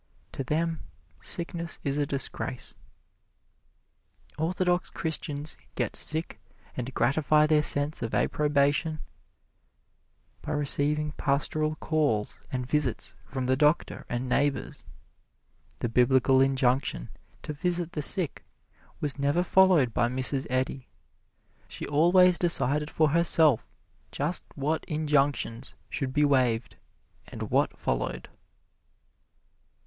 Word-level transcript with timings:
To 0.31 0.43
them 0.43 0.79
sickness 1.19 1.79
is 1.83 1.99
a 1.99 2.07
disgrace. 2.07 2.73
Orthodox 4.39 4.89
Christians 4.89 5.57
get 5.75 5.95
sick 5.95 6.39
and 6.75 6.91
gratify 6.95 7.45
their 7.45 7.61
sense 7.61 8.01
of 8.01 8.15
approbation 8.15 8.97
by 10.41 10.53
receiving 10.53 11.11
pastoral 11.17 11.75
calls 11.75 12.39
and 12.51 12.65
visits 12.67 13.15
from 13.27 13.45
the 13.45 13.55
doctor 13.55 14.07
and 14.09 14.27
neighbors. 14.27 14.83
The 15.77 15.87
biblical 15.87 16.41
injunction 16.41 17.09
to 17.43 17.53
visit 17.53 17.91
the 17.91 18.01
sick 18.01 18.43
was 19.01 19.19
never 19.19 19.43
followed 19.43 19.93
by 19.93 20.07
Mrs. 20.07 20.47
Eddy 20.49 20.87
she 21.67 21.85
always 21.85 22.39
decided 22.39 22.89
for 22.89 23.09
herself 23.09 23.71
just 24.11 24.43
what 24.55 24.83
injunctions 24.85 25.75
should 25.91 26.11
be 26.11 26.25
waived 26.25 26.77
and 27.27 27.51
what 27.51 27.77
followed. 27.77 28.29